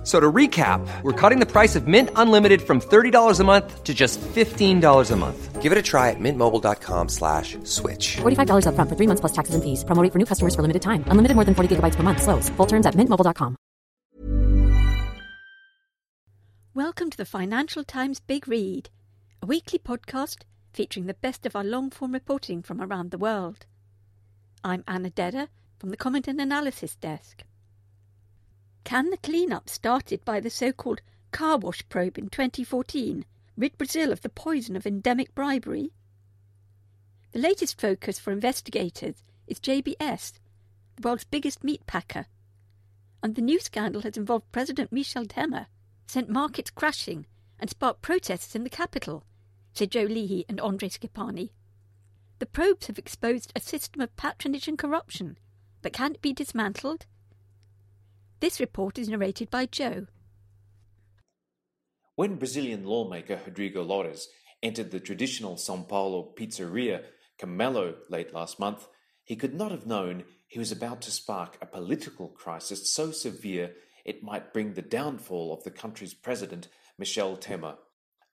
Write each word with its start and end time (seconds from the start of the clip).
F- 0.00 0.06
So 0.06 0.18
to 0.18 0.32
recap, 0.32 0.80
we're 1.02 1.12
cutting 1.12 1.40
the 1.40 1.46
price 1.46 1.76
of 1.76 1.86
Mint 1.86 2.08
Unlimited 2.16 2.62
from 2.62 2.80
$30 2.80 3.38
a 3.38 3.44
month 3.44 3.84
to 3.84 3.92
just 3.92 4.18
$15 4.34 5.10
a 5.10 5.16
month. 5.16 5.60
Give 5.60 5.72
it 5.72 5.76
a 5.78 5.82
try 5.82 6.08
at 6.08 6.16
mintmobile.com 6.18 7.08
slash 7.10 7.58
switch. 7.64 8.16
$45 8.22 8.64
upfront 8.64 8.88
for 8.88 8.96
three 8.96 9.06
months 9.06 9.20
plus 9.20 9.32
taxes 9.32 9.54
and 9.54 9.62
fees. 9.62 9.84
Promo 9.84 10.02
rate 10.02 10.10
for 10.12 10.18
new 10.18 10.24
customers 10.24 10.54
for 10.54 10.62
limited 10.62 10.80
time. 10.80 11.04
Unlimited 11.08 11.34
more 11.36 11.44
than 11.44 11.54
40 11.54 11.76
gigabytes 11.76 11.96
per 11.96 12.02
month. 12.02 12.22
Slows. 12.22 12.48
Full 12.56 12.66
terms 12.66 12.86
at 12.86 12.94
mintmobile.com. 12.94 13.56
Welcome 16.74 17.10
to 17.10 17.16
the 17.18 17.26
Financial 17.26 17.84
Times 17.84 18.20
Big 18.20 18.48
Read, 18.48 18.88
a 19.42 19.46
weekly 19.46 19.78
podcast 19.78 20.44
featuring 20.72 21.06
the 21.06 21.14
best 21.20 21.44
of 21.44 21.54
our 21.56 21.64
long 21.64 21.90
form 21.90 22.12
reporting 22.12 22.62
from 22.62 22.80
around 22.80 23.10
the 23.10 23.18
world. 23.18 23.66
I'm 24.64 24.82
Anna 24.86 25.10
Dedder 25.10 25.48
from 25.78 25.90
the 25.90 25.96
Comment 25.96 26.28
and 26.28 26.40
Analysis 26.40 26.96
Desk. 26.96 27.42
Can 28.84 29.10
the 29.10 29.16
clean-up 29.18 29.68
started 29.68 30.24
by 30.24 30.40
the 30.40 30.50
so-called 30.50 31.02
car 31.32 31.58
wash 31.58 31.88
probe 31.88 32.18
in 32.18 32.28
2014 32.28 33.24
rid 33.56 33.78
Brazil 33.78 34.10
of 34.10 34.22
the 34.22 34.28
poison 34.28 34.74
of 34.76 34.86
endemic 34.86 35.34
bribery? 35.34 35.92
The 37.32 37.38
latest 37.38 37.80
focus 37.80 38.18
for 38.18 38.32
investigators 38.32 39.22
is 39.46 39.60
JBS, 39.60 40.32
the 40.96 41.08
world's 41.08 41.24
biggest 41.24 41.62
meat 41.62 41.86
packer, 41.86 42.26
and 43.22 43.34
the 43.34 43.42
new 43.42 43.60
scandal 43.60 44.02
has 44.02 44.16
involved 44.16 44.50
President 44.50 44.90
Michel 44.90 45.26
Temer, 45.26 45.66
sent 46.06 46.28
markets 46.28 46.70
crashing, 46.70 47.26
and 47.58 47.70
sparked 47.70 48.02
protests 48.02 48.56
in 48.56 48.64
the 48.64 48.70
capital, 48.70 49.24
said 49.72 49.90
Joe 49.90 50.04
Leahy 50.04 50.44
and 50.48 50.60
Andres 50.60 50.98
Schipani. 50.98 51.50
The 52.38 52.46
probes 52.46 52.86
have 52.86 52.98
exposed 52.98 53.52
a 53.54 53.60
system 53.60 54.00
of 54.00 54.16
patronage 54.16 54.66
and 54.66 54.78
corruption, 54.78 55.38
but 55.82 55.92
can 55.92 56.14
it 56.14 56.22
be 56.22 56.32
dismantled? 56.32 57.06
This 58.40 58.58
report 58.58 58.98
is 58.98 59.10
narrated 59.10 59.50
by 59.50 59.66
Joe. 59.66 60.06
When 62.16 62.36
Brazilian 62.36 62.84
lawmaker 62.84 63.38
Rodrigo 63.44 63.82
Loures 63.82 64.28
entered 64.62 64.90
the 64.90 65.00
traditional 65.00 65.58
Sao 65.58 65.82
Paulo 65.82 66.32
pizzeria 66.34 67.02
Camelo 67.38 67.96
late 68.08 68.32
last 68.32 68.58
month, 68.58 68.88
he 69.24 69.36
could 69.36 69.54
not 69.54 69.70
have 69.70 69.86
known 69.86 70.24
he 70.48 70.58
was 70.58 70.72
about 70.72 71.02
to 71.02 71.10
spark 71.10 71.58
a 71.60 71.66
political 71.66 72.28
crisis 72.28 72.90
so 72.90 73.10
severe 73.10 73.74
it 74.06 74.22
might 74.22 74.54
bring 74.54 74.72
the 74.72 74.82
downfall 74.82 75.52
of 75.52 75.62
the 75.64 75.70
country's 75.70 76.14
president, 76.14 76.68
Michel 76.98 77.36
Temer. 77.36 77.76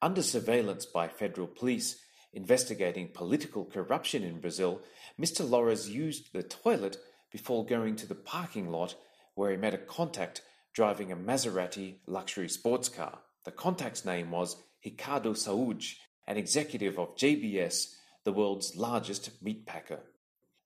Under 0.02 0.22
surveillance 0.22 0.86
by 0.86 1.10
federal 1.10 1.48
police 1.48 2.02
investigating 2.32 3.10
political 3.10 3.66
corruption 3.66 4.24
in 4.24 4.40
Brazil, 4.40 4.82
Mr. 5.20 5.48
Loures 5.48 5.90
used 5.90 6.32
the 6.32 6.44
toilet 6.44 6.98
before 7.30 7.66
going 7.66 7.98
to 7.98 8.08
the 8.08 8.16
parking 8.16 8.72
lot 8.72 8.96
where 9.38 9.52
he 9.52 9.58
met 9.58 9.76
a 9.76 9.78
contact 9.78 10.42
driving 10.74 11.12
a 11.12 11.16
Maserati 11.16 11.98
luxury 12.08 12.50
sports 12.50 12.90
car. 12.90 13.20
The 13.46 13.52
contact's 13.52 14.04
name 14.04 14.32
was 14.32 14.58
Ricardo 14.84 15.34
Saúde, 15.34 15.94
an 16.26 16.38
executive 16.38 16.98
of 16.98 17.16
JBS, 17.16 17.94
the 18.24 18.34
world's 18.34 18.76
largest 18.76 19.30
meat 19.44 19.68
packer. 19.68 20.00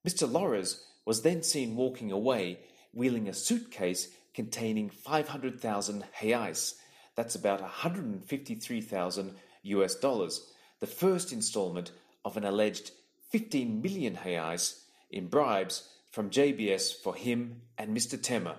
Mr. 0.08 0.30
Loures 0.30 0.86
was 1.04 1.20
then 1.20 1.42
seen 1.42 1.76
walking 1.76 2.10
away, 2.10 2.60
wheeling 2.94 3.28
a 3.28 3.34
suitcase 3.34 4.08
containing 4.34 4.88
500,000 4.88 6.04
reais. 6.22 6.74
That's 7.14 7.34
about 7.34 7.60
153,000 7.60 9.34
US 9.64 9.94
dollars, 9.96 10.50
the 10.80 10.86
first 10.86 11.30
installment 11.30 11.92
of 12.24 12.38
an 12.38 12.44
alleged 12.44 12.92
15 13.30 13.82
million 13.82 14.16
reais 14.16 14.80
in 15.10 15.28
bribes 15.28 15.90
from 16.10 16.30
JBS 16.30 17.02
for 17.02 17.14
him 17.14 17.62
and 17.78 17.96
Mr. 17.96 18.18
Temer, 18.18 18.56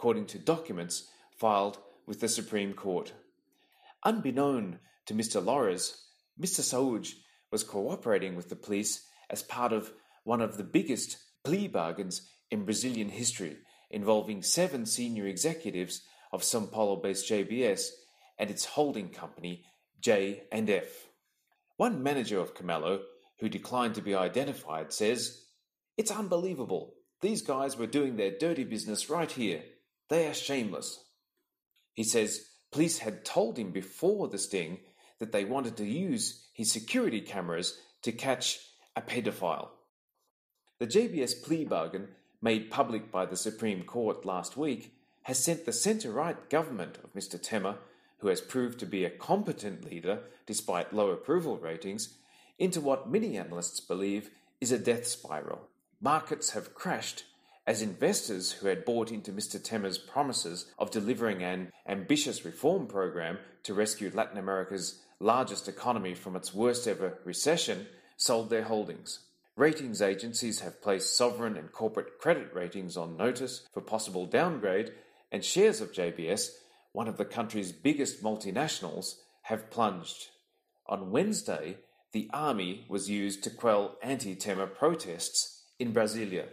according 0.00 0.24
to 0.24 0.38
documents 0.38 1.10
filed 1.36 1.76
with 2.06 2.20
the 2.20 2.28
Supreme 2.28 2.72
Court. 2.72 3.12
Unbeknown 4.02 4.78
to 5.04 5.12
Mr. 5.12 5.44
Loures, 5.44 6.06
Mr. 6.40 6.62
Saúde 6.62 7.12
was 7.52 7.62
cooperating 7.62 8.34
with 8.34 8.48
the 8.48 8.56
police 8.56 9.06
as 9.28 9.42
part 9.42 9.74
of 9.74 9.92
one 10.24 10.40
of 10.40 10.56
the 10.56 10.64
biggest 10.64 11.18
plea 11.44 11.68
bargains 11.68 12.30
in 12.50 12.64
Brazilian 12.64 13.10
history, 13.10 13.58
involving 13.90 14.42
seven 14.42 14.86
senior 14.86 15.26
executives 15.26 16.00
of 16.32 16.40
São 16.40 16.72
Paulo-based 16.72 17.28
JBS 17.28 17.90
and 18.38 18.50
its 18.50 18.64
holding 18.64 19.10
company 19.10 19.66
J&F. 20.00 21.08
One 21.76 22.02
manager 22.02 22.40
of 22.40 22.54
Camelo, 22.54 23.02
who 23.40 23.50
declined 23.50 23.96
to 23.96 24.00
be 24.00 24.14
identified, 24.14 24.94
says, 24.94 25.44
"It's 25.98 26.10
unbelievable. 26.10 26.94
These 27.20 27.42
guys 27.42 27.76
were 27.76 27.86
doing 27.86 28.16
their 28.16 28.30
dirty 28.30 28.64
business 28.64 29.10
right 29.10 29.30
here. 29.30 29.62
They 30.10 30.26
are 30.26 30.34
shameless." 30.34 31.04
He 31.94 32.04
says 32.04 32.50
police 32.70 32.98
had 32.98 33.24
told 33.24 33.58
him 33.58 33.70
before 33.70 34.28
the 34.28 34.38
sting 34.38 34.80
that 35.18 35.32
they 35.32 35.44
wanted 35.44 35.76
to 35.78 35.86
use 35.86 36.46
his 36.52 36.70
security 36.70 37.20
cameras 37.20 37.80
to 38.02 38.12
catch 38.12 38.60
a 38.94 39.02
pedophile. 39.02 39.70
The 40.78 40.86
JBS 40.86 41.42
plea 41.42 41.64
bargain, 41.64 42.14
made 42.42 42.70
public 42.70 43.12
by 43.12 43.26
the 43.26 43.36
Supreme 43.36 43.84
Court 43.84 44.24
last 44.24 44.56
week, 44.56 44.94
has 45.24 45.38
sent 45.44 45.66
the 45.66 45.72
centre 45.72 46.10
right 46.10 46.48
government 46.48 46.98
of 47.04 47.12
Mr. 47.12 47.38
Temer, 47.38 47.78
who 48.18 48.28
has 48.28 48.40
proved 48.40 48.78
to 48.80 48.86
be 48.86 49.04
a 49.04 49.10
competent 49.10 49.84
leader 49.84 50.24
despite 50.46 50.94
low 50.94 51.10
approval 51.10 51.58
ratings, 51.58 52.16
into 52.58 52.80
what 52.80 53.10
many 53.10 53.36
analysts 53.36 53.80
believe 53.80 54.30
is 54.60 54.72
a 54.72 54.78
death 54.78 55.06
spiral. 55.06 55.68
Markets 56.00 56.50
have 56.50 56.74
crashed 56.74 57.24
as 57.70 57.82
investors 57.82 58.50
who 58.50 58.66
had 58.66 58.84
bought 58.84 59.12
into 59.12 59.30
Mr. 59.30 59.56
Temer's 59.56 59.96
promises 59.96 60.66
of 60.76 60.90
delivering 60.90 61.44
an 61.44 61.70
ambitious 61.86 62.44
reform 62.44 62.88
program 62.88 63.38
to 63.62 63.72
rescue 63.72 64.10
Latin 64.12 64.38
America's 64.38 64.98
largest 65.20 65.68
economy 65.68 66.12
from 66.12 66.34
its 66.34 66.52
worst 66.52 66.88
ever 66.88 67.20
recession 67.24 67.86
sold 68.16 68.50
their 68.50 68.64
holdings. 68.64 69.20
Ratings 69.54 70.02
agencies 70.02 70.58
have 70.58 70.82
placed 70.82 71.16
sovereign 71.16 71.56
and 71.56 71.70
corporate 71.70 72.18
credit 72.18 72.52
ratings 72.52 72.96
on 72.96 73.16
notice 73.16 73.68
for 73.72 73.80
possible 73.80 74.26
downgrade, 74.26 74.90
and 75.30 75.44
shares 75.44 75.80
of 75.80 75.92
JBS, 75.92 76.48
one 76.90 77.06
of 77.06 77.18
the 77.18 77.24
country's 77.24 77.70
biggest 77.70 78.20
multinationals, 78.20 79.14
have 79.42 79.70
plunged. 79.70 80.30
On 80.88 81.12
Wednesday, 81.12 81.76
the 82.10 82.28
army 82.32 82.84
was 82.88 83.08
used 83.08 83.44
to 83.44 83.50
quell 83.50 83.96
anti 84.02 84.34
Temer 84.34 84.74
protests 84.74 85.62
in 85.78 85.92
Brasilia. 85.92 86.48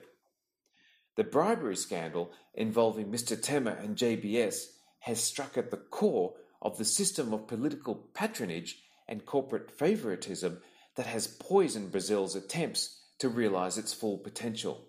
The 1.17 1.23
bribery 1.23 1.75
scandal 1.75 2.31
involving 2.53 3.07
Mr. 3.07 3.35
Temer 3.35 3.83
and 3.83 3.97
JBS 3.97 4.67
has 4.99 5.19
struck 5.19 5.57
at 5.57 5.71
the 5.71 5.77
core 5.77 6.35
of 6.61 6.77
the 6.77 6.85
system 6.85 7.33
of 7.33 7.47
political 7.47 7.95
patronage 8.13 8.83
and 9.07 9.25
corporate 9.25 9.71
favoritism 9.71 10.61
that 10.95 11.07
has 11.07 11.27
poisoned 11.27 11.91
Brazil's 11.91 12.35
attempts 12.35 13.01
to 13.19 13.29
realize 13.29 13.79
its 13.79 13.93
full 13.93 14.19
potential. 14.19 14.85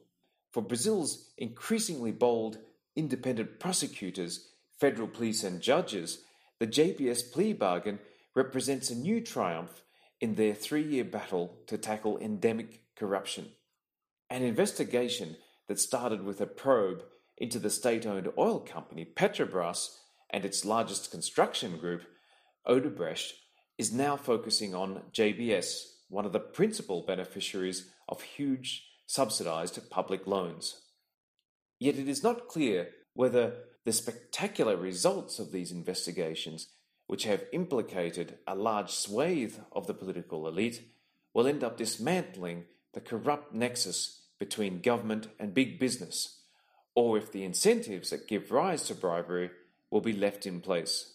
For 0.52 0.62
Brazil's 0.62 1.30
increasingly 1.38 2.12
bold 2.12 2.58
independent 2.94 3.58
prosecutors, 3.58 4.48
federal 4.78 5.08
police, 5.08 5.44
and 5.44 5.62
judges, 5.62 6.18
the 6.58 6.66
JBS 6.66 7.32
plea 7.32 7.54
bargain 7.54 8.00
represents 8.34 8.90
a 8.90 8.94
new 8.94 9.22
triumph 9.22 9.82
in 10.20 10.34
their 10.34 10.54
three 10.54 10.82
year 10.82 11.04
battle 11.04 11.56
to 11.68 11.78
tackle 11.78 12.18
endemic 12.18 12.82
corruption. 12.96 13.46
An 14.28 14.42
investigation 14.42 15.36
that 15.68 15.78
started 15.78 16.24
with 16.24 16.40
a 16.40 16.46
probe 16.46 17.02
into 17.36 17.58
the 17.58 17.70
state 17.70 18.04
owned 18.04 18.28
oil 18.36 18.58
company 18.58 19.04
Petrobras 19.04 19.90
and 20.30 20.44
its 20.44 20.64
largest 20.64 21.10
construction 21.10 21.78
group, 21.78 22.02
Odebrecht, 22.66 23.32
is 23.78 23.92
now 23.92 24.16
focusing 24.16 24.74
on 24.74 25.02
JBS, 25.12 25.82
one 26.08 26.26
of 26.26 26.32
the 26.32 26.40
principal 26.40 27.04
beneficiaries 27.06 27.90
of 28.08 28.22
huge 28.22 28.86
subsidized 29.06 29.78
public 29.88 30.26
loans. 30.26 30.82
Yet 31.78 31.96
it 31.96 32.08
is 32.08 32.22
not 32.22 32.48
clear 32.48 32.88
whether 33.14 33.54
the 33.84 33.92
spectacular 33.92 34.76
results 34.76 35.38
of 35.38 35.52
these 35.52 35.70
investigations, 35.70 36.68
which 37.06 37.24
have 37.24 37.44
implicated 37.52 38.38
a 38.46 38.54
large 38.54 38.90
swathe 38.90 39.54
of 39.72 39.86
the 39.86 39.94
political 39.94 40.46
elite, 40.48 40.82
will 41.32 41.46
end 41.46 41.62
up 41.62 41.76
dismantling 41.76 42.64
the 42.94 43.00
corrupt 43.00 43.54
nexus 43.54 44.27
between 44.38 44.80
government 44.80 45.28
and 45.38 45.54
big 45.54 45.78
business, 45.78 46.40
or 46.94 47.18
if 47.18 47.32
the 47.32 47.44
incentives 47.44 48.10
that 48.10 48.28
give 48.28 48.50
rise 48.50 48.84
to 48.84 48.94
bribery 48.94 49.50
will 49.90 50.00
be 50.00 50.12
left 50.12 50.46
in 50.46 50.60
place. 50.60 51.14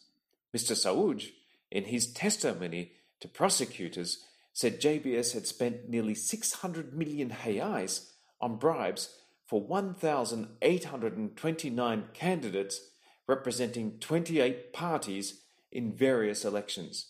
Mr. 0.56 0.74
Saúde, 0.74 1.32
in 1.72 1.86
his 1.86 2.12
testimony 2.12 2.92
to 3.20 3.28
prosecutors, 3.28 4.26
said 4.54 4.82
JBS 4.82 5.34
had 5.34 5.48
spent 5.48 5.90
nearly 5.90 6.14
600 6.14 6.94
million 6.94 7.32
reais 7.32 8.12
on 8.40 8.58
bribes 8.58 9.18
for 9.46 9.62
1,829 9.62 12.04
candidates 12.14 12.82
representing 13.28 14.00
28 14.00 14.72
parties 14.74 15.42
in 15.72 15.94
various 15.94 16.44
elections. 16.46 17.08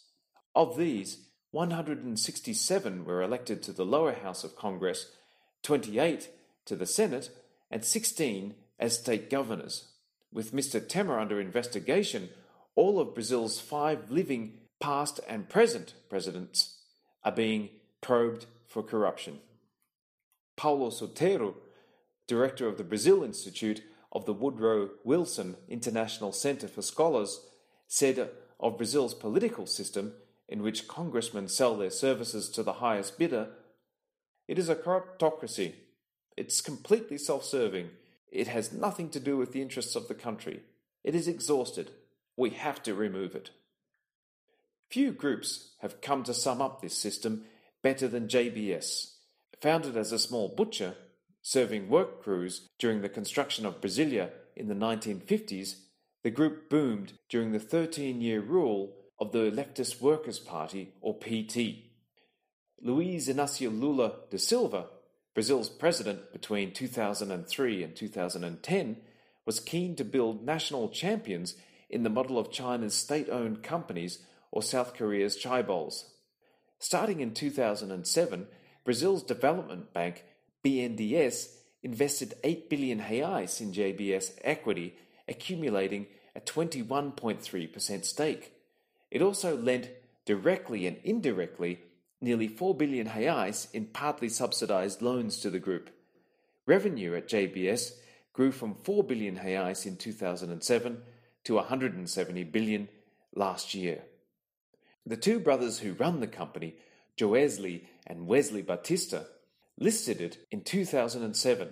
Of 0.56 0.78
these, 0.78 1.18
167 1.52 3.06
were 3.06 3.22
elected 3.22 3.62
to 3.64 3.72
the 3.72 3.86
lower 3.86 4.14
house 4.14 4.44
of 4.44 4.56
Congress, 4.56 5.12
28 5.64 6.30
to 6.66 6.76
the 6.76 6.86
Senate, 6.86 7.30
and 7.72 7.84
16 7.84 8.54
as 8.80 8.98
state 9.00 9.30
governors. 9.30 9.90
With 10.32 10.54
Mr. 10.54 10.80
Temer 10.80 11.20
under 11.20 11.40
investigation, 11.40 12.30
all 12.76 13.00
of 13.00 13.14
Brazil's 13.14 13.60
five 13.60 14.12
living 14.12 14.60
past 14.80 15.20
and 15.28 15.50
present 15.50 15.94
presidents 16.10 16.80
are 17.24 17.32
being 17.32 17.70
probed 18.02 18.46
for 18.68 18.84
corruption. 18.84 19.40
Paulo 20.56 20.90
Sotero, 20.90 21.56
director 22.28 22.68
of 22.68 22.78
the 22.78 22.84
Brazil 22.84 23.24
Institute 23.24 23.82
of 24.12 24.26
the 24.26 24.34
Woodrow 24.34 24.90
Wilson 25.04 25.56
International 25.68 26.32
Center 26.32 26.68
for 26.68 26.82
Scholars, 26.82 27.42
said 27.88 28.30
of 28.60 28.78
Brazil's 28.78 29.14
political 29.14 29.66
system, 29.66 30.14
in 30.48 30.62
which 30.62 30.88
congressmen 30.88 31.48
sell 31.48 31.76
their 31.76 31.90
services 31.90 32.50
to 32.50 32.64
the 32.64 32.74
highest 32.74 33.18
bidder, 33.18 33.50
it 34.54 34.60
is 34.60 34.70
a 34.70 34.76
corruptocracy. 34.76 35.74
It's 36.38 36.62
completely 36.62 37.18
self 37.18 37.44
serving. 37.44 37.90
It 38.32 38.48
has 38.50 38.72
nothing 38.72 39.10
to 39.10 39.20
do 39.20 39.36
with 39.36 39.52
the 39.52 39.64
interests 39.64 39.96
of 39.96 40.08
the 40.08 40.14
country. 40.14 40.62
It 41.04 41.16
is 41.16 41.28
exhausted. 41.28 41.90
We 42.38 42.52
have 42.52 42.84
to 42.84 42.94
remove 42.94 43.34
it. 43.34 43.50
Few 44.92 45.12
groups 45.12 45.72
have 45.80 46.02
come 46.02 46.22
to 46.26 46.36
sum 46.36 46.62
up 46.62 46.84
this 46.84 46.96
system 46.96 47.46
better 47.82 48.08
than 48.08 48.28
JBS. 48.28 49.14
Founded 49.60 49.98
as 49.98 50.12
a 50.12 50.20
small 50.20 50.50
butcher, 50.50 50.98
serving 51.42 51.90
work 51.90 52.22
crews 52.22 52.70
during 52.78 53.02
the 53.02 53.10
construction 53.10 53.66
of 53.66 53.82
Brasilia 53.82 54.30
in 54.56 54.68
the 54.68 54.76
1950s, 54.76 55.78
the 56.22 56.30
group 56.30 56.70
boomed 56.70 57.14
during 57.28 57.54
the 57.54 57.60
13 57.60 58.22
year 58.22 58.40
rule 58.40 58.94
of 59.20 59.32
the 59.32 59.50
Leftist 59.50 60.00
Workers' 60.00 60.38
Party, 60.38 60.94
or 61.02 61.18
PT. 61.18 61.93
Luiz 62.86 63.30
Inácio 63.30 63.72
Lula 63.72 64.14
da 64.30 64.38
Silva, 64.38 64.88
Brazil's 65.34 65.70
president 65.70 66.34
between 66.34 66.74
2003 66.74 67.82
and 67.82 67.96
2010, 67.96 68.98
was 69.46 69.62
keen 69.62 69.96
to 69.96 70.04
build 70.04 70.46
national 70.46 70.90
champions 70.90 71.56
in 71.90 72.04
the 72.04 72.10
model 72.10 72.38
of 72.38 72.52
China's 72.52 72.94
state 72.94 73.30
owned 73.30 73.64
companies 73.64 74.20
or 74.52 74.62
South 74.62 74.96
Korea's 74.96 75.42
chaebols. 75.42 76.04
Starting 76.78 77.22
in 77.22 77.34
2007, 77.34 78.48
Brazil's 78.84 79.24
development 79.24 79.94
bank, 79.94 80.26
BNDES, 80.66 81.56
invested 81.84 82.34
8 82.44 82.70
billion 82.70 83.00
reais 83.00 83.62
in 83.62 83.72
JBS 83.72 84.34
equity, 84.44 84.98
accumulating 85.30 86.08
a 86.36 86.42
21.3% 86.42 88.04
stake. 88.04 88.52
It 89.10 89.22
also 89.22 89.56
lent 89.56 89.90
directly 90.26 90.86
and 90.86 90.98
indirectly 91.06 91.80
nearly 92.24 92.48
4 92.48 92.74
billion 92.76 93.10
reais 93.10 93.68
in 93.74 93.86
partly 93.88 94.30
subsidized 94.30 95.02
loans 95.02 95.40
to 95.40 95.50
the 95.50 95.60
group. 95.60 95.90
Revenue 96.66 97.16
at 97.16 97.28
JBS 97.28 97.92
grew 98.32 98.52
from 98.52 98.76
4 98.76 99.04
billion 99.04 99.38
reais 99.38 99.86
in 99.86 99.98
2007 99.98 101.02
to 101.44 101.56
170 101.56 102.44
billion 102.46 102.88
last 103.36 103.74
year. 103.74 104.04
The 105.06 105.18
two 105.18 105.40
brothers 105.40 105.80
who 105.80 105.94
run 105.94 106.22
the 106.22 106.28
company, 106.28 106.76
Joesley 107.18 107.82
and 108.08 108.26
Wesley 108.26 108.62
Batista, 108.62 109.24
listed 109.78 110.22
it 110.22 110.38
in 110.50 110.62
2007 110.62 111.68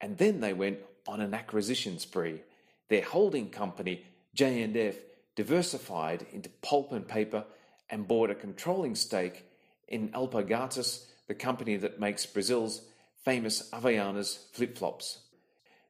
and 0.00 0.18
then 0.18 0.40
they 0.40 0.52
went 0.52 0.78
on 1.08 1.20
an 1.20 1.34
acquisition 1.34 1.98
spree. 1.98 2.42
Their 2.88 3.02
holding 3.02 3.50
company, 3.50 4.04
J&F, 4.34 4.94
diversified 5.34 6.26
into 6.32 6.48
pulp 6.62 6.92
and 6.92 7.06
paper 7.08 7.44
and 7.90 8.06
bought 8.06 8.30
a 8.30 8.34
controlling 8.34 8.94
stake 8.94 9.44
in 9.88 10.08
Alpargatas, 10.10 11.04
the 11.26 11.34
company 11.34 11.76
that 11.76 12.00
makes 12.00 12.26
Brazil's 12.26 12.82
famous 13.24 13.68
Havaianas 13.70 14.38
flip-flops. 14.52 15.18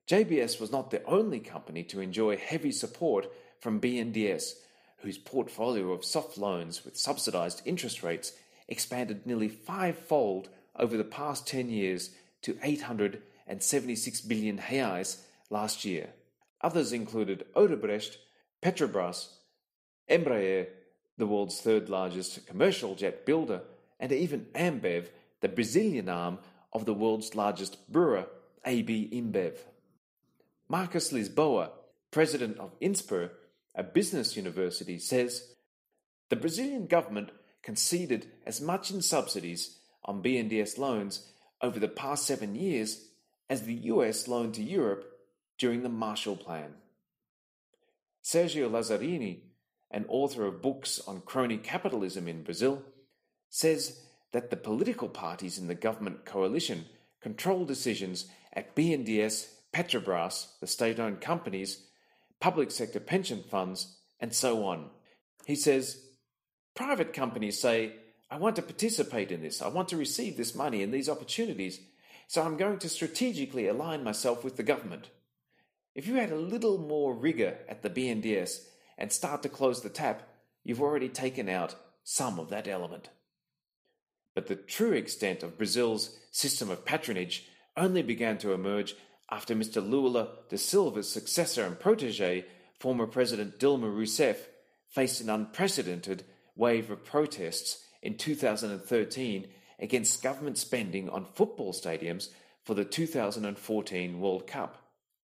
JBS 0.09 0.61
was 0.61 0.71
not 0.71 0.91
the 0.91 1.05
only 1.05 1.41
company 1.41 1.83
to 1.85 2.01
enjoy 2.01 2.37
heavy 2.37 2.73
support 2.73 3.27
from 3.61 3.81
BNDES, 3.81 4.55
whose 4.99 5.19
portfolio 5.19 5.93
of 5.93 6.05
soft 6.05 6.39
loans 6.39 6.85
with 6.85 6.97
subsidized 6.97 7.63
interest 7.65 8.03
rates 8.03 8.33
expanded 8.69 9.27
nearly 9.27 9.49
fivefold 9.49 10.49
over 10.77 10.97
the 10.97 11.05
past 11.05 11.47
10 11.47 11.71
years 11.71 12.11
to 12.43 12.57
876 12.63 14.21
billion 14.23 14.59
reais 14.59 15.19
last 15.51 15.85
year. 15.85 16.11
Others 16.61 16.93
included 16.93 17.45
Odebrecht, 17.55 18.17
Petrobras, 18.63 19.29
Embraer, 20.09 20.69
the 21.19 21.27
world's 21.27 21.61
third 21.61 21.89
largest 21.89 22.47
commercial 22.47 22.95
jet 22.95 23.27
builder, 23.27 23.63
and 23.99 24.13
even 24.13 24.47
Ambev, 24.55 25.09
the 25.41 25.49
Brazilian 25.49 26.09
arm 26.09 26.39
of 26.73 26.85
the 26.85 26.95
world's 26.95 27.35
largest 27.35 27.91
brewer, 27.91 28.27
AB 28.65 29.11
InBev. 29.13 29.57
Marcos 30.69 31.13
Lisboa, 31.13 31.71
president 32.11 32.59
of 32.59 32.79
INSPER, 32.81 33.31
a 33.75 33.83
business 33.83 34.37
university, 34.37 34.99
says 34.99 35.55
the 36.29 36.37
Brazilian 36.37 36.87
government 36.87 37.31
conceded 37.63 38.27
as 38.45 38.61
much 38.61 38.91
in 38.91 39.03
subsidies 39.03 39.79
on 40.05 40.23
BNDES 40.23 40.79
loans 40.79 41.27
over 41.61 41.79
the 41.79 41.89
past 41.89 42.27
seven 42.27 42.55
years 42.55 43.09
as 43.49 43.63
the 43.63 43.75
US 43.75 44.29
loaned 44.29 44.55
to 44.55 44.63
Europe 44.63 45.05
during 45.59 45.83
the 45.83 45.89
Marshall 45.89 46.37
Plan. 46.37 46.75
Sergio 48.23 48.69
Lazzarini, 48.69 49.41
an 49.91 50.05
author 50.09 50.47
of 50.47 50.61
books 50.63 51.01
on 51.07 51.21
crony 51.21 51.57
capitalism 51.59 52.27
in 52.27 52.43
Brazil, 52.43 52.83
says 53.57 54.03
that 54.33 54.51
the 54.51 54.57
political 54.57 55.09
parties 55.09 55.57
in 55.57 55.67
the 55.67 55.75
government 55.75 56.27
coalition 56.27 56.85
control 57.23 57.65
decisions 57.65 58.27
at 58.53 58.77
BNDES 58.77 59.49
Petrobras, 59.73 60.49
the 60.61 60.67
state 60.67 61.01
owned 61.01 61.23
companies, 61.23 61.87
public 62.39 62.71
sector 62.71 63.01
pension 63.01 63.43
funds, 63.43 63.97
and 64.21 64.35
so 64.35 64.67
on. 64.67 64.91
He 65.47 65.57
says, 65.57 66.03
Private 66.75 67.15
companies 67.15 67.59
say, 67.59 67.95
I 68.31 68.37
want 68.37 68.57
to 68.57 68.63
participate 68.63 69.33
in 69.33 69.41
this, 69.41 69.63
I 69.63 69.69
want 69.69 69.89
to 69.89 69.97
receive 69.97 70.37
this 70.37 70.55
money 70.55 70.83
and 70.83 70.93
these 70.93 71.09
opportunities, 71.09 71.81
so 72.29 72.43
I'm 72.43 72.59
going 72.59 72.79
to 72.81 72.91
strategically 72.91 73.69
align 73.69 74.05
myself 74.05 74.45
with 74.45 74.59
the 74.59 74.65
government. 74.65 75.09
If 75.95 76.07
you 76.07 76.17
had 76.17 76.31
a 76.31 76.37
little 76.37 76.77
more 76.77 77.15
rigour 77.15 77.57
at 77.71 77.83
the 77.83 77.89
BNDES 77.89 78.67
and 78.99 79.11
start 79.11 79.43
to 79.45 79.49
close 79.49 79.81
the 79.81 79.89
tap, 79.89 80.29
you've 80.63 80.83
already 80.83 81.09
taken 81.09 81.49
out 81.49 81.75
some 82.05 82.39
of 82.39 82.51
that 82.51 82.69
element. 82.69 83.09
But 84.37 84.49
the 84.49 84.55
true 84.55 84.93
extent 84.93 85.43
of 85.43 85.57
Brazil's 85.57 86.15
system 86.31 86.71
of 86.71 86.85
patronage 86.85 87.49
only 87.75 88.03
began 88.03 88.37
to 88.39 88.53
emerge 88.53 88.95
after 89.31 89.55
Mr. 89.55 89.77
Lula 89.77 90.29
da 90.51 90.59
Silva's 90.59 91.09
successor 91.09 91.65
and 91.65 91.81
protege, 91.81 92.45
former 92.79 93.07
President 93.07 93.59
Dilma 93.59 93.91
Rousseff, 93.91 94.37
faced 94.91 95.23
an 95.23 95.31
unprecedented 95.31 96.25
wave 96.55 96.91
of 96.91 97.03
protests 97.03 97.83
in 98.03 98.19
2013 98.19 99.49
against 99.79 100.23
government 100.23 100.59
spending 100.59 101.09
on 101.09 101.25
football 101.25 101.73
stadiums 101.73 102.29
for 102.63 102.75
the 102.75 102.85
2014 102.85 104.21
World 104.21 104.47
Cup. 104.47 104.83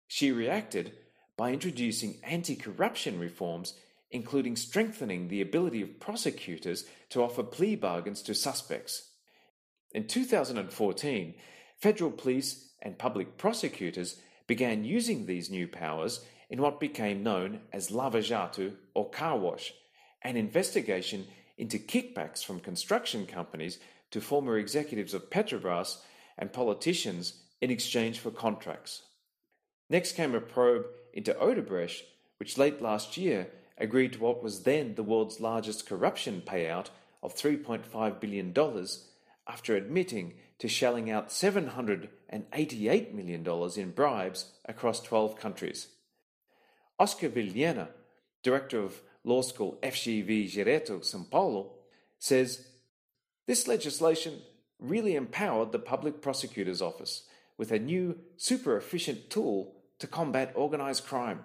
She 0.08 0.32
reacted 0.32 0.94
by 1.36 1.52
introducing 1.52 2.20
anti 2.24 2.56
corruption 2.56 3.20
reforms, 3.20 3.74
including 4.14 4.56
strengthening 4.56 5.28
the 5.28 5.42
ability 5.42 5.82
of 5.82 6.00
prosecutors 6.00 6.86
to 7.10 7.22
offer 7.22 7.44
plea 7.44 7.76
bargains 7.76 8.22
to 8.22 8.36
suspects. 8.36 9.10
In 9.92 10.08
2014, 10.08 11.34
federal 11.78 12.12
police 12.12 12.70
and 12.82 12.98
public 12.98 13.38
prosecutors 13.38 14.22
began 14.46 14.86
using 14.86 15.26
these 15.26 15.50
new 15.50 15.68
powers 15.68 16.24
in 16.50 16.62
what 16.62 16.80
became 16.80 17.24
known 17.24 17.62
as 17.74 17.90
Lava 17.90 18.22
Jato 18.22 18.74
or 18.94 19.10
car 19.10 19.38
wash, 19.38 19.74
an 20.22 20.38
investigation 20.38 21.26
into 21.58 21.80
kickbacks 21.80 22.44
from 22.44 22.60
construction 22.60 23.26
companies 23.26 23.80
to 24.12 24.22
former 24.22 24.58
executives 24.58 25.16
of 25.16 25.32
Petrobras 25.32 25.98
and 26.38 26.54
politicians 26.54 27.42
in 27.62 27.72
exchange 27.72 28.20
for 28.20 28.30
contracts. 28.30 29.02
Next 29.90 30.12
came 30.14 30.36
a 30.36 30.42
probe 30.42 30.86
into 31.14 31.34
Odebrecht, 31.34 32.02
which 32.38 32.58
late 32.58 32.82
last 32.82 33.18
year 33.18 33.48
agreed 33.84 34.14
to 34.14 34.20
what 34.20 34.42
was 34.42 34.64
then 34.64 34.96
the 34.96 35.04
world's 35.04 35.40
largest 35.40 35.86
corruption 35.86 36.42
payout 36.46 36.88
of 37.22 37.36
$3.5 37.36 38.20
billion 38.20 38.54
after 39.48 39.76
admitting 39.76 40.34
to 40.60 40.68
shelling 40.68 41.12
out 41.12 41.30
$788 41.30 43.14
million 43.14 43.48
in 43.78 43.92
bribes 43.92 44.52
across 44.66 45.02
12 45.02 45.38
countries. 45.38 45.90
Oscar 46.98 47.30
Vilhena, 47.30 47.90
director 48.42 48.80
of 48.80 49.02
law 49.24 49.42
school 49.42 49.78
FGV 49.84 50.52
Direito 50.52 51.00
São 51.00 51.30
Paulo, 51.30 51.74
says 52.20 52.68
this 53.48 53.68
legislation 53.68 54.42
really 54.80 55.16
empowered 55.16 55.72
the 55.72 55.80
public 55.80 56.22
prosecutor's 56.22 56.82
office. 56.82 57.24
with 57.58 57.72
a 57.72 57.80
new 57.80 58.18
super 58.38 58.78
efficient 58.78 59.30
tool 59.30 59.74
to 60.00 60.08
combat 60.08 60.54
organised 60.56 61.06
crime. 61.06 61.44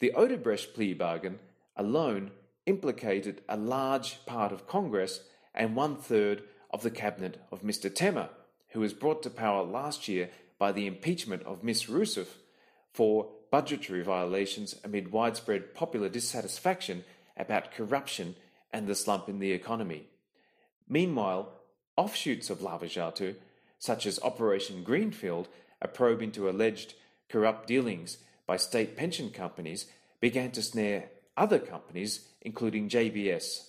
The 0.00 0.12
Odebrecht 0.16 0.74
plea 0.74 0.94
bargain 0.94 1.38
alone 1.76 2.30
implicated 2.66 3.42
a 3.48 3.56
large 3.56 4.24
part 4.26 4.50
of 4.50 4.66
Congress 4.66 5.20
and 5.54 5.76
one 5.76 5.96
third 5.96 6.42
of 6.70 6.82
the 6.82 6.90
cabinet 6.90 7.40
of 7.52 7.62
Mr. 7.62 7.90
Temer, 7.90 8.30
who 8.70 8.80
was 8.80 8.94
brought 8.94 9.22
to 9.22 9.30
power 9.30 9.62
last 9.62 10.08
year 10.08 10.30
by 10.58 10.72
the 10.72 10.86
impeachment 10.86 11.42
of 11.42 11.62
Ms. 11.62 11.88
Rousseff 11.88 12.38
for 12.92 13.30
budgetary 13.50 14.02
violations 14.02 14.74
amid 14.84 15.12
widespread 15.12 15.74
popular 15.74 16.08
dissatisfaction 16.08 17.04
about 17.36 17.72
corruption 17.72 18.36
and 18.72 18.86
the 18.86 18.94
slump 18.94 19.28
in 19.28 19.38
the 19.38 19.52
economy. 19.52 20.06
Meanwhile, 20.88 21.52
offshoots 21.96 22.48
of 22.48 22.62
Lava 22.62 22.86
Jato, 22.86 23.34
such 23.78 24.06
as 24.06 24.18
Operation 24.20 24.82
Greenfield, 24.82 25.48
a 25.82 25.88
probe 25.88 26.22
into 26.22 26.48
alleged 26.48 26.94
corrupt 27.28 27.66
dealings 27.66 28.18
by 28.50 28.56
state 28.56 28.96
pension 28.96 29.30
companies, 29.30 29.86
began 30.20 30.50
to 30.50 30.60
snare 30.60 31.08
other 31.36 31.60
companies, 31.60 32.30
including 32.40 32.88
JBS. 32.88 33.68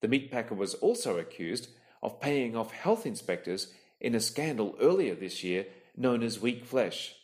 The 0.00 0.06
meatpacker 0.06 0.56
was 0.56 0.74
also 0.74 1.18
accused 1.18 1.66
of 2.04 2.20
paying 2.20 2.54
off 2.54 2.70
health 2.70 3.04
inspectors 3.04 3.72
in 4.00 4.14
a 4.14 4.20
scandal 4.20 4.76
earlier 4.80 5.16
this 5.16 5.42
year 5.42 5.66
known 5.96 6.22
as 6.22 6.38
weak 6.38 6.64
flesh. 6.64 7.16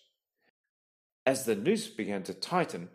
As 1.25 1.45
the 1.45 1.55
noose 1.55 1.87
began 1.87 2.25
to 2.25 2.35
tighten, 2.35 2.89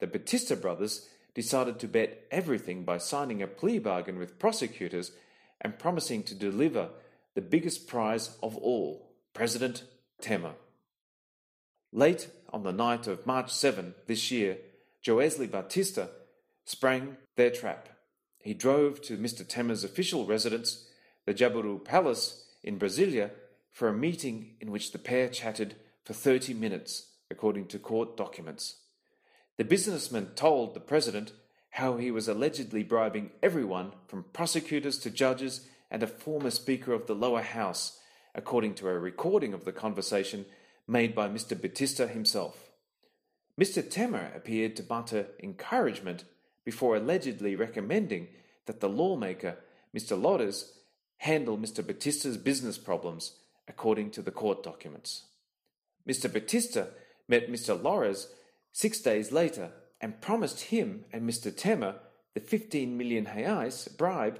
the 0.00 0.06
Batista 0.06 0.54
brothers 0.54 1.06
decided 1.34 1.78
to 1.80 1.88
bet 1.88 2.22
everything 2.30 2.84
by 2.84 2.96
signing 2.96 3.42
a 3.42 3.46
plea 3.46 3.78
bargain 3.78 4.18
with 4.18 4.38
prosecutors 4.38 5.12
and 5.60 5.78
promising 5.78 6.22
to 6.22 6.34
deliver 6.34 6.88
the 7.34 7.42
biggest 7.42 7.86
prize 7.86 8.38
of 8.42 8.56
all 8.56 9.12
President 9.34 9.84
Temer. 10.22 10.54
Late 11.96 12.28
on 12.52 12.62
the 12.62 12.74
night 12.74 13.06
of 13.06 13.24
March 13.24 13.50
7 13.50 13.94
this 14.06 14.30
year, 14.30 14.58
Joesley 15.02 15.50
Batista 15.50 16.08
sprang 16.66 17.16
their 17.36 17.48
trap. 17.48 17.88
He 18.38 18.52
drove 18.52 19.00
to 19.00 19.16
Mr. 19.16 19.48
Temer's 19.48 19.82
official 19.82 20.26
residence, 20.26 20.90
the 21.24 21.32
Jaburu 21.32 21.82
Palace 21.82 22.44
in 22.62 22.78
Brasilia, 22.78 23.30
for 23.72 23.88
a 23.88 23.94
meeting 23.94 24.56
in 24.60 24.70
which 24.70 24.92
the 24.92 24.98
pair 24.98 25.26
chatted 25.26 25.76
for 26.04 26.12
30 26.12 26.52
minutes, 26.52 27.12
according 27.30 27.64
to 27.68 27.78
court 27.78 28.14
documents. 28.14 28.76
The 29.56 29.64
businessman 29.64 30.32
told 30.34 30.74
the 30.74 30.80
president 30.80 31.32
how 31.70 31.96
he 31.96 32.10
was 32.10 32.28
allegedly 32.28 32.82
bribing 32.82 33.30
everyone 33.42 33.92
from 34.06 34.26
prosecutors 34.34 34.98
to 34.98 35.10
judges 35.10 35.66
and 35.90 36.02
a 36.02 36.06
former 36.06 36.50
Speaker 36.50 36.92
of 36.92 37.06
the 37.06 37.14
lower 37.14 37.40
house, 37.40 37.98
according 38.34 38.74
to 38.74 38.88
a 38.88 38.98
recording 38.98 39.54
of 39.54 39.64
the 39.64 39.72
conversation 39.72 40.44
made 40.86 41.14
by 41.14 41.28
Mr. 41.28 41.60
Batista 41.60 42.06
himself. 42.06 42.70
Mr. 43.60 43.82
Temer 43.82 44.34
appeared 44.36 44.76
to 44.76 44.84
mutter 44.88 45.26
encouragement 45.42 46.24
before 46.64 46.96
allegedly 46.96 47.56
recommending 47.56 48.28
that 48.66 48.80
the 48.80 48.88
lawmaker, 48.88 49.56
Mr. 49.96 50.20
Loures, 50.20 50.72
handle 51.18 51.56
Mr. 51.56 51.86
Batista's 51.86 52.36
business 52.36 52.76
problems, 52.76 53.38
according 53.66 54.10
to 54.10 54.22
the 54.22 54.30
court 54.30 54.62
documents. 54.62 55.24
Mr. 56.06 56.30
Batista 56.30 56.86
met 57.28 57.50
Mr. 57.50 57.80
Loures 57.80 58.28
six 58.72 59.00
days 59.00 59.32
later 59.32 59.70
and 60.00 60.20
promised 60.20 60.60
him 60.60 61.04
and 61.12 61.28
Mr. 61.28 61.50
Temer 61.50 61.96
the 62.36 62.40
15 62.40 62.98
million 62.98 63.24
reais 63.24 63.96
bribe 63.96 64.38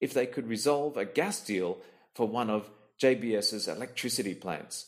if 0.00 0.14
they 0.14 0.24
could 0.24 0.48
resolve 0.48 0.96
a 0.96 1.04
gas 1.04 1.44
deal 1.44 1.76
for 2.14 2.26
one 2.26 2.48
of 2.48 2.70
JBS's 2.98 3.68
electricity 3.68 4.34
plants. 4.34 4.86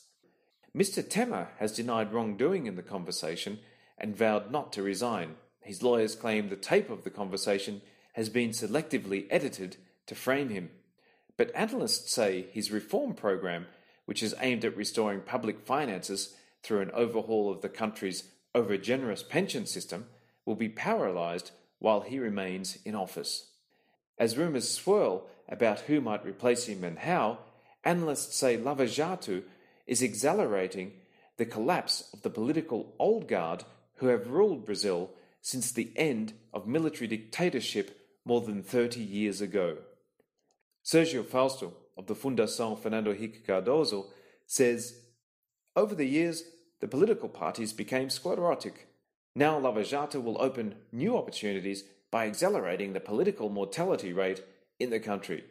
Mr. 0.77 1.03
Temer 1.03 1.49
has 1.59 1.73
denied 1.73 2.13
wrongdoing 2.13 2.67
in 2.67 2.77
the 2.77 2.83
conversation 2.83 3.59
and 3.97 4.15
vowed 4.15 4.51
not 4.51 4.75
to 4.75 4.83
resign. 4.83 5.37
His 5.63 5.83
lawyers 5.83 6.15
claim 6.15 6.49
the 6.49 6.57
tape 6.57 6.91
of 6.91 7.03
the 7.03 7.11
conversation 7.11 7.81
has 8.13 8.29
been 8.29 8.51
selectively 8.51 9.27
edited 9.31 9.79
to 10.07 10.15
frame 10.15 10.51
him. 10.51 10.71
But 11.39 11.55
analysts 11.55 12.13
say 12.13 12.47
his 12.53 12.71
reform 12.71 13.15
program, 13.15 13.67
which 14.05 14.23
is 14.23 14.35
aimed 14.41 14.67
at 14.67 14.77
restoring 14.77 15.21
public 15.21 15.61
finances 15.61 16.35
through 16.63 16.81
an 16.81 16.91
overhaul 16.93 17.51
of 17.51 17.63
the 17.63 17.69
country's 17.71 18.25
overgenerous 18.55 19.27
pension 19.27 19.65
system 19.65 20.07
will 20.45 20.55
be 20.57 20.69
paralysed 20.69 21.53
while 21.79 22.03
he 22.03 22.19
remains 22.19 22.79
in 22.85 22.95
office. 22.95 23.49
As 24.19 24.37
rumours 24.37 24.69
swirl 24.69 25.27
about 25.49 25.81
who 25.81 26.01
might 26.01 26.25
replace 26.25 26.67
him 26.67 26.85
and 26.85 26.99
how, 26.99 27.39
analysts 27.85 28.37
say 28.37 28.57
Lava 28.57 28.87
Jato 28.87 29.43
is 29.87 30.03
accelerating 30.03 30.93
the 31.37 31.47
collapse 31.47 32.09
of 32.13 32.23
the 32.23 32.31
political 32.31 32.95
old 32.99 33.29
guard 33.29 33.65
who 33.97 34.09
have 34.09 34.31
ruled 34.31 34.65
Brazil 34.65 35.11
since 35.41 35.71
the 35.71 35.93
end 35.97 36.33
of 36.53 36.67
military 36.67 37.07
dictatorship 37.07 37.99
more 38.25 38.41
than 38.41 38.63
30 38.63 39.01
years 39.01 39.41
ago. 39.41 39.77
Sergio 40.85 41.25
Fausto 41.25 41.75
of 41.97 42.07
the 42.07 42.15
Fundação 42.15 42.79
Fernando 42.79 43.13
Henrique 43.13 43.47
Cardoso 43.47 44.07
says, 44.47 44.97
Over 45.75 45.95
the 45.95 46.07
years, 46.07 46.45
the 46.81 46.89
political 46.89 47.29
parties 47.29 47.73
became 47.73 48.11
sclerotic. 48.11 48.89
Now 49.35 49.59
Lava 49.59 49.85
Jato 49.85 50.21
will 50.21 50.41
open 50.41 50.77
new 50.93 51.17
opportunities 51.17 51.85
by 52.11 52.27
accelerating 52.27 52.93
the 52.93 53.01
political 53.01 53.49
mortality 53.49 54.13
rate 54.13 54.43
in 54.79 54.91
the 54.91 55.01
country. 55.01 55.45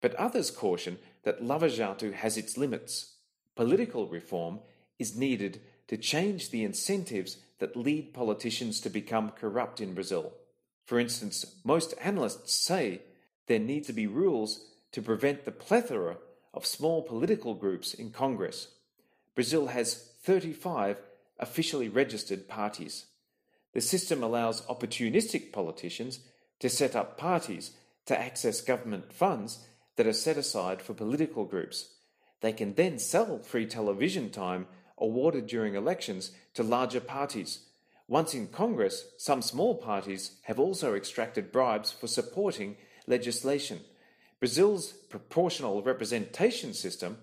But 0.00 0.14
others 0.14 0.50
caution 0.50 0.98
that 1.24 1.44
Lava 1.44 1.68
Jato 1.68 2.12
has 2.12 2.36
its 2.36 2.56
limits. 2.56 3.16
Political 3.56 4.08
reform 4.08 4.60
is 4.98 5.16
needed 5.16 5.60
to 5.88 5.96
change 5.96 6.50
the 6.50 6.64
incentives 6.64 7.38
that 7.58 7.76
lead 7.76 8.14
politicians 8.14 8.80
to 8.80 8.90
become 8.90 9.30
corrupt 9.30 9.80
in 9.80 9.94
Brazil. 9.94 10.32
For 10.84 10.98
instance, 10.98 11.44
most 11.64 11.94
analysts 12.00 12.54
say 12.54 13.02
there 13.46 13.58
need 13.58 13.84
to 13.84 13.92
be 13.92 14.06
rules 14.06 14.66
to 14.92 15.02
prevent 15.02 15.44
the 15.44 15.50
plethora 15.50 16.16
of 16.52 16.66
small 16.66 17.02
political 17.02 17.54
groups 17.54 17.94
in 17.94 18.10
Congress. 18.10 18.68
Brazil 19.34 19.68
has 19.68 20.10
35 20.22 21.00
officially 21.38 21.88
registered 21.88 22.48
parties. 22.48 23.06
The 23.72 23.80
system 23.80 24.22
allows 24.22 24.62
opportunistic 24.62 25.52
politicians 25.52 26.20
to 26.60 26.68
set 26.68 26.94
up 26.94 27.18
parties 27.18 27.72
to 28.06 28.18
access 28.18 28.60
government 28.60 29.12
funds 29.12 29.66
that 29.96 30.06
are 30.06 30.12
set 30.12 30.36
aside 30.36 30.82
for 30.82 30.94
political 30.94 31.44
groups. 31.44 31.90
They 32.40 32.52
can 32.52 32.74
then 32.74 32.98
sell 32.98 33.38
free 33.38 33.66
television 33.66 34.30
time 34.30 34.66
awarded 34.98 35.46
during 35.46 35.74
elections 35.74 36.32
to 36.54 36.62
larger 36.62 37.00
parties. 37.00 37.60
Once 38.06 38.34
in 38.34 38.48
Congress, 38.48 39.06
some 39.16 39.40
small 39.40 39.74
parties 39.74 40.32
have 40.42 40.58
also 40.58 40.94
extracted 40.94 41.50
bribes 41.50 41.90
for 41.90 42.06
supporting 42.06 42.76
legislation. 43.06 43.80
Brazil's 44.40 44.92
proportional 44.92 45.82
representation 45.82 46.74
system 46.74 47.18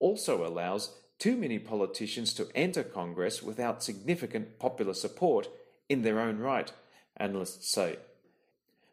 also 0.00 0.46
allows 0.46 0.94
too 1.18 1.36
many 1.36 1.58
politicians 1.58 2.32
to 2.34 2.46
enter 2.54 2.82
Congress 2.82 3.42
without 3.42 3.82
significant 3.82 4.58
popular 4.58 4.94
support 4.94 5.48
in 5.88 6.02
their 6.02 6.20
own 6.20 6.38
right, 6.38 6.70
analysts 7.16 7.72
say. 7.72 7.96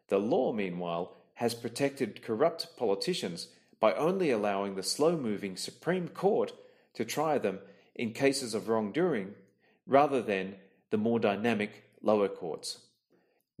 The 0.08 0.18
law, 0.18 0.52
meanwhile, 0.52 1.16
has 1.36 1.54
protected 1.54 2.22
corrupt 2.22 2.76
politicians 2.76 3.48
by 3.78 3.92
only 3.94 4.30
allowing 4.30 4.74
the 4.74 4.82
slow 4.82 5.16
moving 5.16 5.56
Supreme 5.56 6.08
Court 6.08 6.52
to 6.94 7.04
try 7.04 7.38
them 7.38 7.58
in 7.94 8.12
cases 8.12 8.54
of 8.54 8.68
wrongdoing 8.68 9.34
rather 9.86 10.22
than 10.22 10.56
the 10.90 10.96
more 10.96 11.20
dynamic 11.20 11.84
lower 12.02 12.28
courts. 12.28 12.78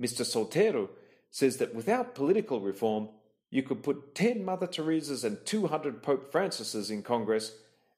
Mr. 0.00 0.22
Sotero 0.22 0.88
says 1.30 1.58
that 1.58 1.74
without 1.74 2.14
political 2.14 2.60
reform, 2.60 3.08
you 3.50 3.62
could 3.62 3.82
put 3.82 4.14
10 4.14 4.44
Mother 4.44 4.66
Teresas 4.66 5.24
and 5.24 5.44
200 5.44 6.02
Pope 6.02 6.32
Francises 6.32 6.90
in 6.90 7.02
Congress, 7.02 7.52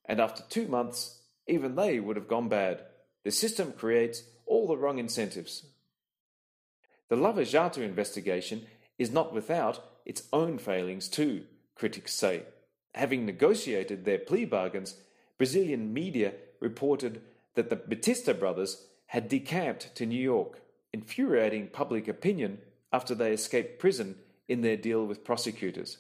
and 0.05 0.21
after 0.21 0.43
two 0.49 0.67
months, 0.67 1.21
even 1.47 1.77
they 1.77 2.01
would 2.01 2.17
have 2.17 2.29
gone 2.29 2.49
bad. 2.49 2.83
The 3.25 3.31
system 3.31 3.73
creates 3.73 4.23
all 4.45 4.67
the 4.67 4.77
wrong 4.77 4.99
incentives. 4.99 5.65
The 7.09 7.17
Lava 7.17 7.45
Jato 7.45 7.81
investigation 7.81 8.67
is 8.99 9.11
not 9.11 9.33
without 9.33 9.85
its 10.05 10.25
own 10.33 10.59
failings 10.59 11.09
too, 11.09 11.45
critics 11.75 12.15
say. 12.15 12.43
Having 12.95 13.27
negotiated 13.27 14.05
their 14.05 14.19
plea 14.19 14.45
bargains, 14.45 14.97
Brazilian 15.37 15.93
media 15.93 16.33
reported 16.61 17.23
that 17.55 17.71
the 17.71 17.77
Batista 17.77 18.33
brothers 18.33 18.87
had 19.07 19.29
decamped 19.29 19.95
to 19.95 20.07
New 20.07 20.21
York, 20.21 20.61
infuriating 20.93 21.69
public 21.69 22.09
opinion 22.09 22.59
after 22.93 23.15
they 23.15 23.33
escaped 23.33 23.79
prison 23.79 24.17
in 24.49 24.63
their 24.63 24.77
deal 24.77 25.05
with 25.07 25.25
prosecutors. 25.25 25.99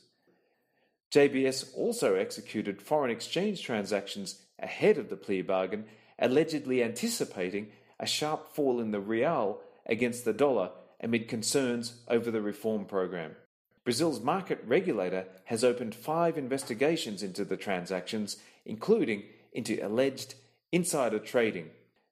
JBS 1.10 1.74
also 1.74 2.16
executed 2.16 2.82
foreign 2.82 3.10
exchange 3.10 3.62
transactions 3.62 4.42
ahead 4.58 4.98
of 4.98 5.08
the 5.08 5.16
plea 5.16 5.42
bargain, 5.42 5.84
allegedly 6.18 6.82
anticipating 6.82 7.68
a 8.00 8.06
sharp 8.06 8.54
fall 8.54 8.80
in 8.80 8.90
the 8.90 9.00
real 9.00 9.60
against 9.86 10.24
the 10.24 10.32
dollar 10.32 10.70
amid 11.00 11.28
concerns 11.28 12.00
over 12.08 12.30
the 12.30 12.42
reform 12.42 12.84
program. 12.84 13.36
Brazil's 13.84 14.20
market 14.20 14.62
regulator 14.66 15.26
has 15.44 15.64
opened 15.64 15.94
five 15.94 16.36
investigations 16.36 17.22
into 17.22 17.44
the 17.44 17.56
transactions, 17.56 18.36
including 18.66 19.22
into 19.52 19.78
alleged 19.84 20.34
insider 20.72 21.18
trading. 21.18 21.70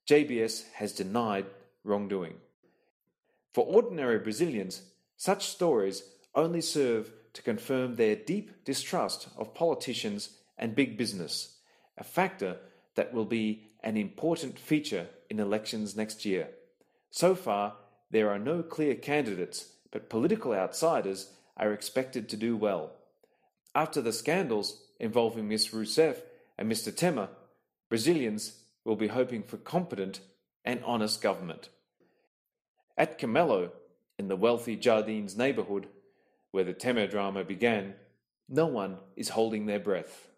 JBS 0.09 0.73
has 0.75 0.93
denied 0.93 1.47
wrongdoing. 1.85 2.35
For 3.53 3.67
ordinary 3.67 4.19
Brazilians, 4.19 4.83
such 5.17 5.47
stories 5.47 6.03
only 6.35 6.61
serve 6.61 7.11
to 7.33 7.43
confirm 7.43 7.97
their 7.97 8.17
deep 8.17 8.65
distrust 8.65 9.29
of 9.37 9.55
politicians 9.55 10.31
and 10.57 10.75
big 10.75 10.97
business, 10.97 11.57
a 11.99 12.05
factor 12.05 12.57
that 12.95 13.13
will 13.13 13.25
be 13.25 13.65
an 13.83 13.97
important 13.97 14.59
feature 14.59 15.07
in 15.29 15.39
elections 15.39 15.97
next 15.97 16.25
year. 16.25 16.49
So 17.11 17.35
far, 17.35 17.75
there 18.17 18.31
are 18.31 18.39
no 18.39 18.63
clear 18.63 18.95
candidates, 18.95 19.73
but 19.91 20.09
political 20.09 20.55
outsiders 20.55 21.33
are 21.59 21.75
expected 21.75 22.31
to 22.31 22.37
do 22.39 22.57
well. 22.57 22.93
After 23.75 24.01
the 24.01 24.11
scandals 24.11 24.81
involving 24.99 25.49
Ms. 25.49 25.69
Rousseff 25.69 26.23
and 26.57 26.73
Mr. 26.73 26.91
Temer, 26.91 27.29
Brazilians 27.91 28.63
will 28.87 28.97
be 28.97 29.09
hoping 29.09 29.43
for 29.43 29.59
competent 29.59 30.21
and 30.65 30.83
honest 30.83 31.21
government. 31.21 31.69
At 32.97 33.19
Camelo, 33.19 33.73
in 34.19 34.29
the 34.29 34.35
wealthy 34.35 34.79
Jardins 34.79 35.37
neighborhood, 35.37 35.87
where 36.53 36.65
the 36.65 36.73
Temer 36.73 37.11
drama 37.11 37.45
began, 37.45 37.97
no 38.49 38.65
one 38.65 38.97
is 39.15 39.29
holding 39.29 39.67
their 39.67 39.79
breath. 39.79 40.29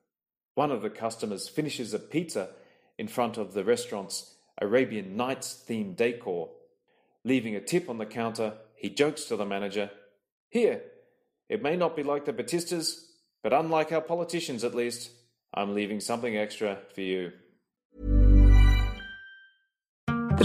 One 0.57 0.73
of 0.73 0.83
the 0.83 0.91
customers 0.91 1.49
finishes 1.49 1.95
a 1.95 2.01
pizza 2.01 2.49
in 2.99 3.07
front 3.07 3.39
of 3.39 3.53
the 3.53 3.63
restaurant's 3.63 4.35
Arabian 4.61 5.17
Nights 5.17 5.63
themed 5.69 5.95
decor. 5.95 6.49
Leaving 7.29 7.55
a 7.55 7.61
tip 7.61 7.91
on 7.91 7.99
the 7.99 8.07
counter, 8.07 8.55
he 8.75 8.89
jokes 8.89 9.25
to 9.25 9.37
the 9.37 9.45
manager, 9.45 9.91
Here, 10.49 10.81
it 11.51 11.63
may 11.63 11.77
not 11.77 11.95
be 11.95 12.03
like 12.03 12.25
the 12.25 12.33
Batistas, 12.33 13.05
but 13.43 13.53
unlike 13.53 13.93
our 13.93 14.01
politicians 14.01 14.65
at 14.65 14.75
least, 14.75 15.11
I'm 15.53 15.75
leaving 15.75 16.01
something 16.01 16.39
extra 16.39 16.79
for 16.95 17.03
you. 17.03 17.33